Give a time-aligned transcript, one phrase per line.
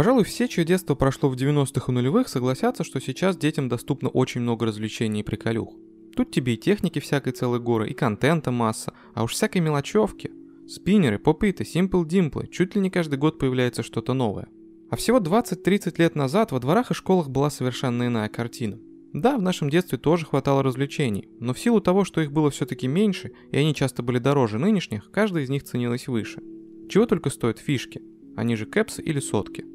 [0.00, 4.40] Пожалуй, все, чье детство прошло в 90-х и нулевых, согласятся, что сейчас детям доступно очень
[4.40, 5.74] много развлечений и приколюх.
[6.16, 10.30] Тут тебе и техники всякой целой горы, и контента масса, а уж всякой мелочевки.
[10.66, 14.48] Спиннеры, попыты, симпл димплы, чуть ли не каждый год появляется что-то новое.
[14.88, 18.78] А всего 20-30 лет назад во дворах и школах была совершенно иная картина.
[19.12, 22.86] Да, в нашем детстве тоже хватало развлечений, но в силу того, что их было все-таки
[22.86, 26.40] меньше, и они часто были дороже нынешних, каждая из них ценилась выше.
[26.88, 28.00] Чего только стоят фишки,
[28.34, 29.66] они же кэпсы или сотки.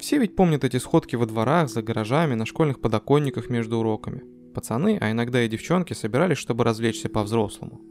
[0.00, 4.24] Все ведь помнят эти сходки во дворах, за гаражами, на школьных подоконниках между уроками.
[4.54, 7.82] Пацаны, а иногда и девчонки собирались, чтобы развлечься по-взрослому.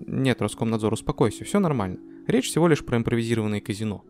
[0.00, 1.98] Нет, Роскомнадзор, успокойся, все нормально.
[2.26, 4.04] Речь всего лишь про импровизированное казино.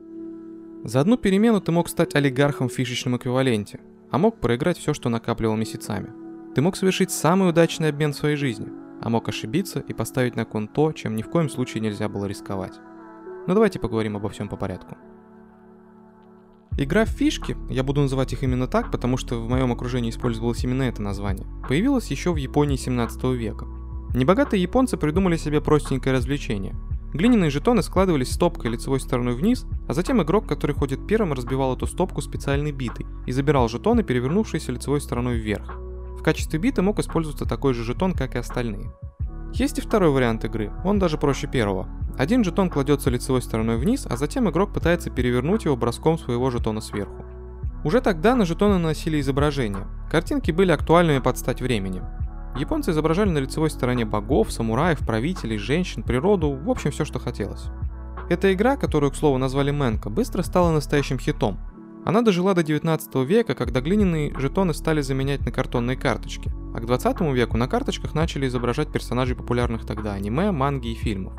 [0.82, 3.80] За одну перемену ты мог стать олигархом в фишечном эквиваленте,
[4.10, 6.12] а мог проиграть все, что накапливал месяцами.
[6.56, 8.66] Ты мог совершить самый удачный обмен в своей жизни,
[9.00, 12.26] а мог ошибиться и поставить на кон то, чем ни в коем случае нельзя было
[12.26, 12.74] рисковать.
[13.46, 14.96] Но давайте поговорим обо всем по порядку.
[16.76, 20.64] Игра в фишки, я буду называть их именно так, потому что в моем окружении использовалось
[20.64, 23.66] именно это название, появилась еще в Японии 17 века.
[24.12, 26.74] Небогатые японцы придумали себе простенькое развлечение.
[27.12, 31.86] Глиняные жетоны складывались стопкой лицевой стороной вниз, а затем игрок, который ходит первым, разбивал эту
[31.86, 35.76] стопку специальной битой и забирал жетоны, перевернувшиеся лицевой стороной вверх.
[36.18, 38.92] В качестве биты мог использоваться такой же жетон, как и остальные.
[39.54, 41.88] Есть и второй вариант игры, он даже проще первого.
[42.18, 46.80] Один жетон кладется лицевой стороной вниз, а затем игрок пытается перевернуть его броском своего жетона
[46.80, 47.24] сверху.
[47.84, 49.86] Уже тогда на жетоны наносили изображения.
[50.10, 52.02] Картинки были актуальными под стать времени.
[52.56, 57.66] Японцы изображали на лицевой стороне богов, самураев, правителей, женщин, природу, в общем все, что хотелось.
[58.28, 61.60] Эта игра, которую, к слову, назвали Мэнка, быстро стала настоящим хитом.
[62.04, 66.86] Она дожила до 19 века, когда глиняные жетоны стали заменять на картонные карточки, а к
[66.86, 71.32] 20 веку на карточках начали изображать персонажей популярных тогда аниме, манги и фильмов.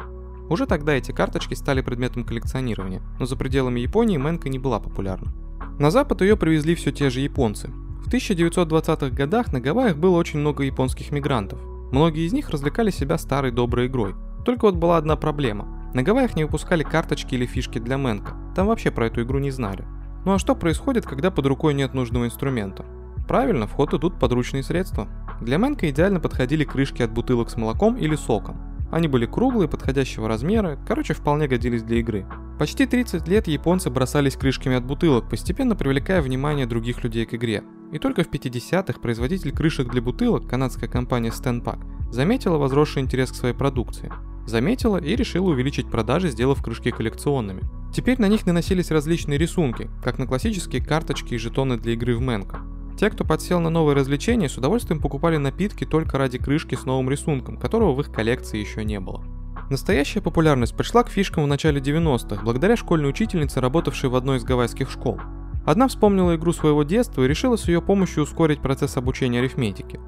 [0.50, 5.32] Уже тогда эти карточки стали предметом коллекционирования, но за пределами Японии Мэнка не была популярна.
[5.78, 7.72] На запад ее привезли все те же японцы,
[8.06, 11.60] в 1920-х годах на Гавайях было очень много японских мигрантов.
[11.92, 14.14] Многие из них развлекали себя старой доброй игрой.
[14.46, 15.90] Только вот была одна проблема.
[15.96, 18.36] На Гавайях не выпускали карточки или фишки для Мэнка.
[18.56, 19.86] Там вообще про эту игру не знали.
[20.24, 22.86] Ну а что происходит, когда под рукой нет нужного инструмента?
[23.28, 25.08] Правильно, в ход идут подручные средства.
[25.42, 28.58] Для Мэнка идеально подходили крышки от бутылок с молоком или соком.
[28.92, 32.26] Они были круглые, подходящего размера, короче, вполне годились для игры.
[32.58, 37.64] Почти 30 лет японцы бросались крышками от бутылок, постепенно привлекая внимание других людей к игре.
[37.92, 41.80] И только в 50-х производитель крышек для бутылок, канадская компания Stanpak,
[42.12, 44.12] заметила возросший интерес к своей продукции.
[44.46, 47.64] Заметила и решила увеличить продажи, сделав крышки коллекционными.
[47.94, 52.22] Теперь на них наносились различные рисунки, как на классические карточки и жетоны для игры в
[52.22, 52.62] Мэнка.
[52.98, 57.10] Те, кто подсел на новые развлечения, с удовольствием покупали напитки только ради крышки с новым
[57.10, 59.22] рисунком, которого в их коллекции еще не было.
[59.70, 64.44] Настоящая популярность пришла к фишкам в начале 90-х, благодаря школьной учительнице, работавшей в одной из
[64.44, 65.20] гавайских школ.
[65.66, 70.00] Одна вспомнила игру своего детства и решила с ее помощью ускорить процесс обучения арифметики.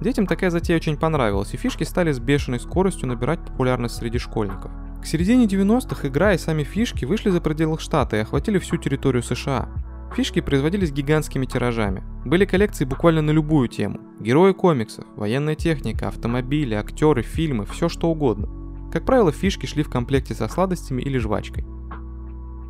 [0.00, 4.72] Детям такая затея очень понравилась, и фишки стали с бешеной скоростью набирать популярность среди школьников.
[5.00, 9.22] К середине 90-х игра и сами фишки вышли за пределы штата и охватили всю территорию
[9.22, 9.68] США.
[10.14, 12.02] Фишки производились гигантскими тиражами.
[12.26, 14.00] Были коллекции буквально на любую тему.
[14.20, 18.48] Герои комиксов, военная техника, автомобили, актеры, фильмы, все что угодно.
[18.92, 21.64] Как правило, фишки шли в комплекте со сладостями или жвачкой.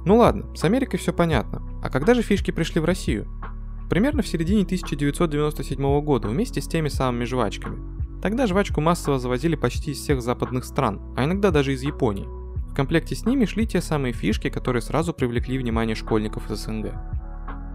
[0.04, 1.62] Ну ладно, с Америкой все понятно.
[1.82, 3.26] А когда же фишки пришли в Россию?
[3.90, 7.82] Примерно в середине 1997 года вместе с теми самыми жвачками.
[8.22, 12.28] Тогда жвачку массово завозили почти из всех западных стран, а иногда даже из Японии.
[12.70, 16.94] В комплекте с ними шли те самые фишки, которые сразу привлекли внимание школьников СНГ.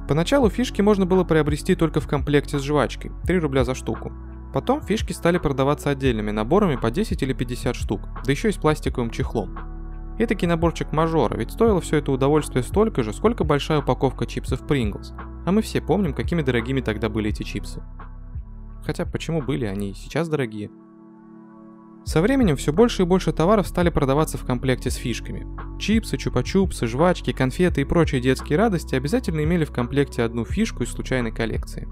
[0.07, 4.13] Поначалу фишки можно было приобрести только в комплекте с жвачкой, 3 рубля за штуку.
[4.53, 8.57] Потом фишки стали продаваться отдельными наборами по 10 или 50 штук, да еще и с
[8.57, 9.57] пластиковым чехлом.
[10.17, 15.13] Этакий наборчик мажора, ведь стоило все это удовольствие столько же, сколько большая упаковка чипсов Pringles.
[15.45, 17.83] А мы все помним, какими дорогими тогда были эти чипсы.
[18.85, 20.71] Хотя почему были они сейчас дорогие?
[22.07, 25.45] Со временем все больше и больше товаров стали продаваться в комплекте с фишками.
[25.77, 30.91] Чипсы, чупа-чупсы, жвачки, конфеты и прочие детские радости обязательно имели в комплекте одну фишку из
[30.93, 31.85] случайной коллекции.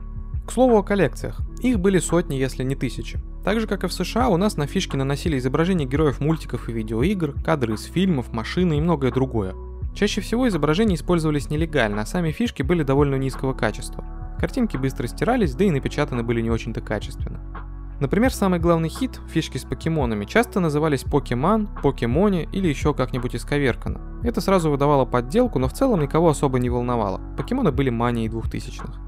[0.47, 1.41] К слову о коллекциях.
[1.61, 3.19] Их были сотни, если не тысячи.
[3.43, 6.71] Так же, как и в США, у нас на фишки наносили изображения героев мультиков и
[6.71, 9.53] видеоигр, кадры из фильмов, машины и многое другое.
[9.93, 14.05] Чаще всего изображения использовались нелегально, а сами фишки были довольно низкого качества.
[14.39, 17.64] Картинки быстро стирались, да и напечатаны были не очень-то качественно.
[17.99, 24.01] Например, самый главный хит, фишки с покемонами, часто назывались Покеман, Покемоне или еще как-нибудь исковеркано.
[24.23, 27.21] Это сразу выдавало подделку, но в целом никого особо не волновало.
[27.37, 28.99] Покемоны были манией двухтысячных.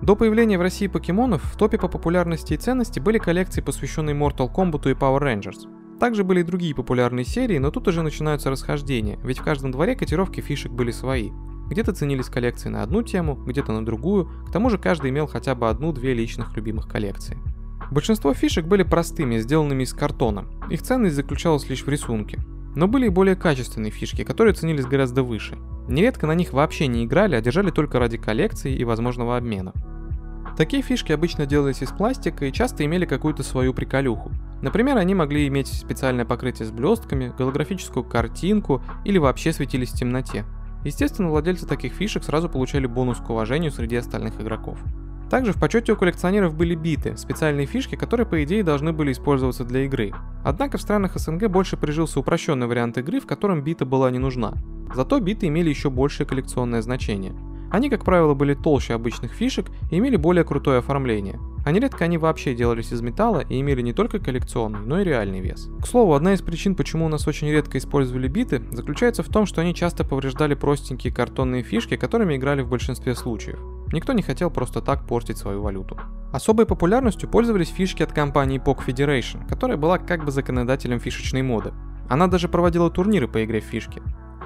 [0.00, 4.52] До появления в России покемонов в топе по популярности и ценности были коллекции, посвященные Mortal
[4.52, 5.98] Kombat и Power Rangers.
[5.98, 9.96] Также были и другие популярные серии, но тут уже начинаются расхождения, ведь в каждом дворе
[9.96, 11.30] котировки фишек были свои.
[11.68, 15.54] Где-то ценились коллекции на одну тему, где-то на другую, к тому же каждый имел хотя
[15.54, 17.38] бы одну-две личных любимых коллекции.
[17.90, 20.46] Большинство фишек были простыми, сделанными из картона.
[20.70, 22.38] Их ценность заключалась лишь в рисунке.
[22.74, 25.56] Но были и более качественные фишки, которые ценились гораздо выше.
[25.88, 29.72] Нередко на них вообще не играли, а держали только ради коллекции и возможного обмена.
[30.56, 34.30] Такие фишки обычно делались из пластика и часто имели какую-то свою приколюху.
[34.62, 40.44] Например, они могли иметь специальное покрытие с блестками, голографическую картинку или вообще светились в темноте.
[40.84, 44.78] Естественно, владельцы таких фишек сразу получали бонус к уважению среди остальных игроков.
[45.30, 49.64] Также в почете у коллекционеров были биты, специальные фишки, которые по идее должны были использоваться
[49.64, 50.12] для игры.
[50.44, 54.54] Однако в странах СНГ больше прижился упрощенный вариант игры, в котором бита была не нужна.
[54.94, 57.34] Зато биты имели еще большее коллекционное значение.
[57.70, 61.40] Они, как правило, были толще обычных фишек и имели более крутое оформление.
[61.64, 65.40] А нередко они вообще делались из металла и имели не только коллекционный, но и реальный
[65.40, 65.68] вес.
[65.82, 69.46] К слову, одна из причин, почему у нас очень редко использовали биты, заключается в том,
[69.46, 73.58] что они часто повреждали простенькие картонные фишки, которыми играли в большинстве случаев.
[73.92, 75.98] Никто не хотел просто так портить свою валюту.
[76.32, 81.72] Особой популярностью пользовались фишки от компании POC Federation, которая была как бы законодателем фишечной моды.
[82.08, 84.02] Она даже проводила турниры по игре в фишки.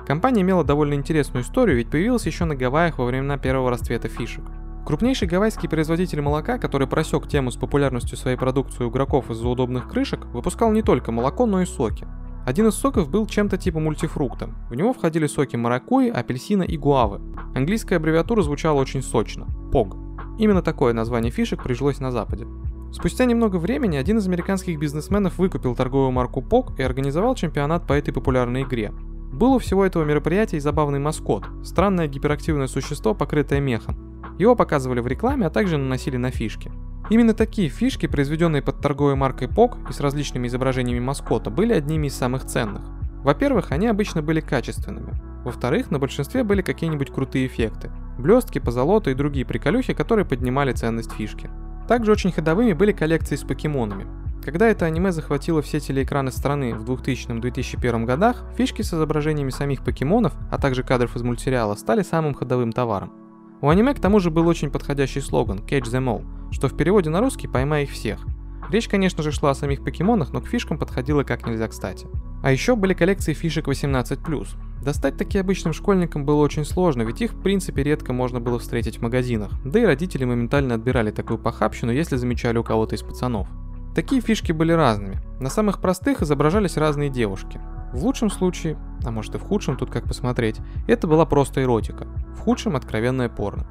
[0.06, 4.44] Компания имела довольно интересную историю, ведь появилась еще на Гавайях во времена первого расцвета фишек.
[4.87, 9.87] Крупнейший гавайский производитель молока, который просек тему с популярностью своей продукции у игроков из-за удобных
[9.87, 12.06] крышек, выпускал не только молоко, но и соки.
[12.49, 14.49] Один из соков был чем-то типа мультифрукта.
[14.71, 17.21] В него входили соки маракуйи, апельсина и гуавы.
[17.55, 20.39] Английская аббревиатура звучала очень сочно– POG.
[20.39, 22.47] Именно такое название фишек прижилось на Западе.
[22.91, 27.93] Спустя немного времени один из американских бизнесменов выкупил торговую марку POG и организовал чемпионат по
[27.93, 28.94] этой популярной игре.
[29.31, 33.94] Был у всего этого мероприятия и забавный маскот– странное гиперактивное существо, покрытое мехом.
[34.39, 36.73] Его показывали в рекламе, а также наносили на фишки.
[37.10, 42.08] Именно такие фишки, произведенные под торговой маркой POG и с различными изображениями маскота, были одними
[42.08, 42.82] из самых ценных.
[43.25, 45.14] Во-первых, они обычно были качественными.
[45.44, 47.90] Во-вторых, на большинстве были какие-нибудь крутые эффекты.
[48.19, 51.49] Блестки, позолота и другие приколюхи, которые поднимали ценность фишки.
[51.88, 54.06] Также очень ходовыми были коллекции с покемонами.
[54.44, 60.34] Когда это аниме захватило все телеэкраны страны в 2000-2001 годах, фишки с изображениями самих покемонов,
[60.50, 63.28] а также кадров из мультсериала стали самым ходовым товаром.
[63.60, 67.10] У аниме к тому же был очень подходящий слоган «Catch them all», что в переводе
[67.10, 68.25] на русский «Поймай их всех».
[68.70, 72.06] Речь, конечно же, шла о самих покемонах, но к фишкам подходила как нельзя кстати.
[72.43, 74.49] А еще были коллекции фишек 18+.
[74.84, 78.99] Достать такие обычным школьникам было очень сложно, ведь их в принципе редко можно было встретить
[78.99, 83.49] в магазинах, да и родители моментально отбирали такую похабщину, если замечали у кого-то из пацанов.
[83.94, 85.20] Такие фишки были разными.
[85.40, 87.60] На самых простых изображались разные девушки.
[87.93, 92.06] В лучшем случае, а может и в худшем, тут как посмотреть, это была просто эротика,
[92.35, 93.67] в худшем откровенное порно.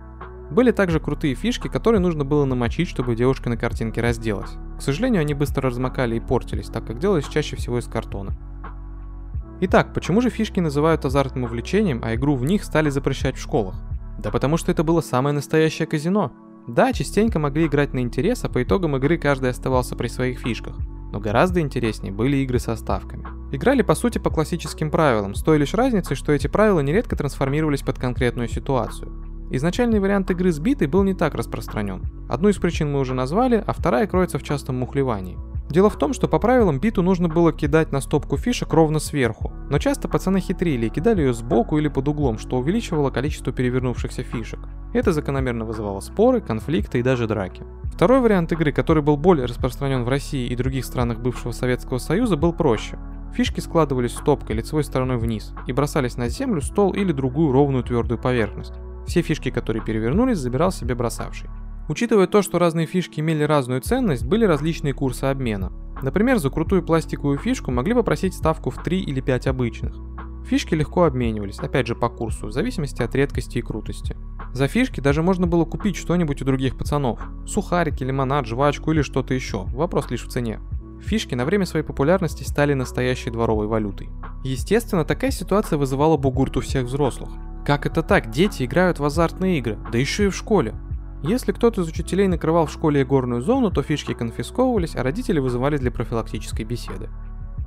[0.50, 4.52] Были также крутые фишки, которые нужно было намочить, чтобы девушка на картинке разделась.
[4.78, 8.38] К сожалению, они быстро размокали и портились, так как делались чаще всего из картона.
[9.60, 13.76] Итак, почему же фишки называют азартным увлечением, а игру в них стали запрещать в школах?
[14.20, 16.32] Да потому что это было самое настоящее казино.
[16.68, 20.78] Да, частенько могли играть на интерес, а по итогам игры каждый оставался при своих фишках.
[21.12, 23.37] Но гораздо интереснее были игры со ставками.
[23.52, 27.82] Играли по сути по классическим правилам, с той лишь разницей, что эти правила нередко трансформировались
[27.82, 29.12] под конкретную ситуацию.
[29.50, 32.04] Изначальный вариант игры с битой был не так распространен.
[32.28, 35.38] Одну из причин мы уже назвали, а вторая кроется в частом мухлевании.
[35.70, 39.54] Дело в том, что по правилам биту нужно было кидать на стопку фишек ровно сверху,
[39.70, 44.24] но часто пацаны хитрили и кидали ее сбоку или под углом, что увеличивало количество перевернувшихся
[44.24, 44.60] фишек.
[44.94, 47.64] Это закономерно вызывало споры, конфликты и даже драки.
[47.94, 52.38] Второй вариант игры, который был более распространен в России и других странах бывшего Советского Союза,
[52.38, 52.98] был проще.
[53.38, 58.18] Фишки складывались стопкой лицевой стороной вниз и бросались на землю, стол или другую ровную твердую
[58.18, 58.74] поверхность.
[59.06, 61.48] Все фишки, которые перевернулись, забирал себе бросавший.
[61.88, 65.72] Учитывая то, что разные фишки имели разную ценность, были различные курсы обмена.
[66.02, 69.96] Например, за крутую пластиковую фишку могли попросить ставку в 3 или 5 обычных.
[70.48, 74.18] Фишки легко обменивались, опять же по курсу, в зависимости от редкости и крутости.
[74.54, 77.20] За фишки даже можно было купить что-нибудь у других пацанов.
[77.46, 79.66] Сухарики, лимонад, жвачку или что-то еще.
[79.66, 80.60] Вопрос лишь в цене.
[81.02, 84.10] Фишки на время своей популярности стали настоящей дворовой валютой.
[84.44, 87.30] Естественно, такая ситуация вызывала бугурт у всех взрослых.
[87.66, 88.30] Как это так?
[88.30, 90.74] Дети играют в азартные игры, да еще и в школе.
[91.24, 95.80] Если кто-то из учителей накрывал в школе игорную зону, то фишки конфисковывались, а родители вызывались
[95.80, 97.10] для профилактической беседы.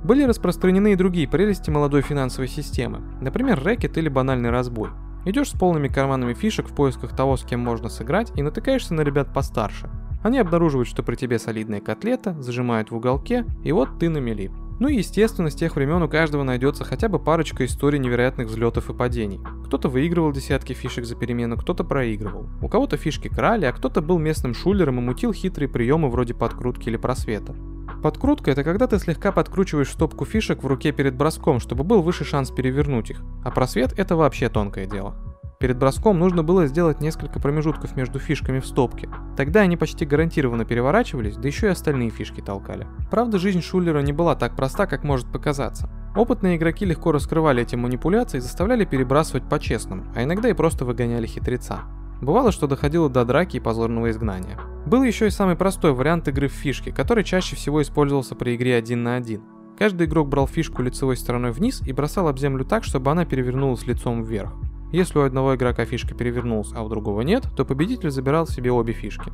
[0.03, 4.89] Были распространены и другие прелести молодой финансовой системы, например, рэкет или банальный разбой.
[5.25, 9.01] Идешь с полными карманами фишек в поисках того, с кем можно сыграть, и натыкаешься на
[9.01, 9.89] ребят постарше.
[10.23, 14.51] Они обнаруживают, что при тебе солидная котлета, зажимают в уголке, и вот ты на мели.
[14.79, 18.89] Ну и естественно, с тех времен у каждого найдется хотя бы парочка историй невероятных взлетов
[18.89, 19.39] и падений.
[19.65, 22.47] Кто-то выигрывал десятки фишек за перемену, кто-то проигрывал.
[22.63, 26.89] У кого-то фишки крали, а кто-то был местным шулером и мутил хитрые приемы вроде подкрутки
[26.89, 27.55] или просвета.
[28.01, 32.25] Подкрутка– это когда ты слегка подкручиваешь стопку фишек в руке перед броском, чтобы был выше
[32.25, 35.15] шанс перевернуть их, а просвет– это вообще тонкое дело.
[35.61, 39.07] Перед броском нужно было сделать несколько промежутков между фишками в стопке.
[39.37, 42.87] Тогда они почти гарантированно переворачивались, да еще и остальные фишки толкали.
[43.11, 45.87] Правда, жизнь Шулера не была так проста, как может показаться.
[46.15, 51.27] Опытные игроки легко раскрывали эти манипуляции и заставляли перебрасывать по-честному, а иногда и просто выгоняли
[51.27, 51.81] хитреца.
[52.21, 54.57] Бывало, что доходило до драки и позорного изгнания.
[54.87, 58.75] Был еще и самый простой вариант игры в фишки, который чаще всего использовался при игре
[58.75, 59.43] один на один.
[59.77, 63.85] Каждый игрок брал фишку лицевой стороной вниз и бросал об землю так, чтобы она перевернулась
[63.85, 64.53] лицом вверх.
[64.91, 68.93] Если у одного игрока фишка перевернулась, а у другого нет, то победитель забирал себе обе
[68.93, 69.31] фишки.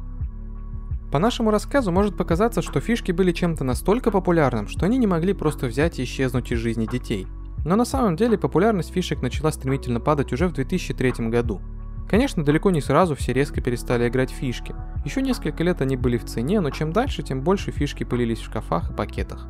[1.12, 5.34] По нашему рассказу может показаться, что фишки были чем-то настолько популярным, что они не могли
[5.34, 7.28] просто взять и исчезнуть из жизни детей.
[7.66, 11.62] Но на самом деле популярность фишек начала стремительно падать уже в 2003 году.
[12.10, 14.76] Конечно, далеко не сразу все резко перестали играть в фишки.
[15.06, 18.46] Еще несколько лет они были в цене, но чем дальше, тем больше фишки пылились в
[18.46, 19.48] шкафах и пакетах.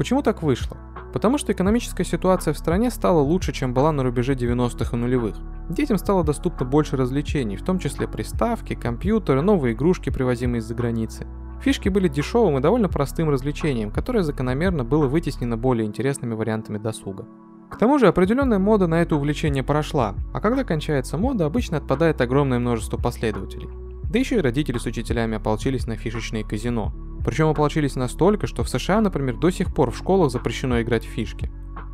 [0.00, 0.78] Почему так вышло?
[1.12, 5.36] Потому что экономическая ситуация в стране стала лучше, чем была на рубеже 90-х и нулевых.
[5.68, 11.26] Детям стало доступно больше развлечений, в том числе приставки, компьютеры, новые игрушки, привозимые из-за границы.
[11.60, 17.26] Фишки были дешевым и довольно простым развлечением, которое закономерно было вытеснено более интересными вариантами досуга.
[17.70, 22.22] К тому же определенная мода на это увлечение прошла, а когда кончается мода, обычно отпадает
[22.22, 23.68] огромное множество последователей.
[24.10, 26.90] Да еще и родители с учителями ополчились на фишечные казино.
[27.24, 31.08] Причем ополчились настолько, что в США, например, до сих пор в школах запрещено играть в
[31.08, 31.50] фишки.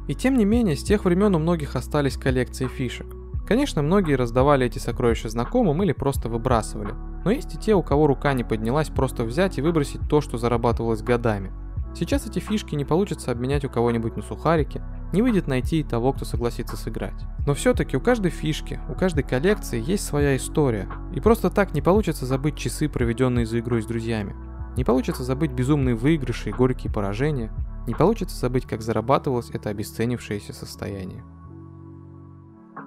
[0.08, 3.06] И тем не менее, с тех времен у многих остались коллекции фишек.
[3.46, 6.94] Конечно, многие раздавали эти сокровища знакомым или просто выбрасывали.
[7.24, 10.38] Но есть и те, у кого рука не поднялась просто взять и выбросить то, что
[10.38, 11.52] зарабатывалось годами.
[11.94, 16.24] Сейчас эти фишки не получится обменять у кого-нибудь на сухарики, не выйдет найти того, кто
[16.24, 17.24] согласится сыграть.
[17.46, 20.88] Но все-таки у каждой фишки, у каждой коллекции есть своя история.
[21.14, 24.34] И просто так не получится забыть часы, проведенные за игрой с друзьями.
[24.76, 27.50] Не получится забыть безумные выигрыши и горькие поражения.
[27.86, 31.24] Не получится забыть, как зарабатывалось это обесценившееся состояние.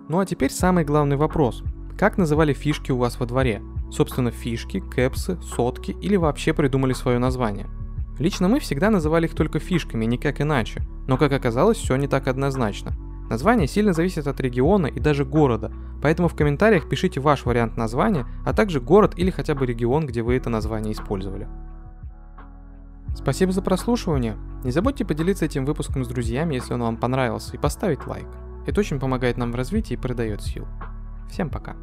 [0.07, 1.63] Ну а теперь самый главный вопрос.
[1.97, 3.61] Как называли фишки у вас во дворе?
[3.91, 7.67] Собственно, фишки, кэпсы, сотки или вообще придумали свое название?
[8.19, 10.81] Лично мы всегда называли их только фишками, никак иначе.
[11.07, 12.93] Но как оказалось, все не так однозначно.
[13.29, 18.27] Название сильно зависит от региона и даже города, поэтому в комментариях пишите ваш вариант названия,
[18.45, 21.47] а также город или хотя бы регион, где вы это название использовали.
[23.21, 24.37] Спасибо за прослушивание.
[24.63, 28.27] Не забудьте поделиться этим выпуском с друзьями, если он вам понравился, и поставить лайк.
[28.65, 30.65] Это очень помогает нам в развитии и придает сил.
[31.29, 31.75] Всем пока.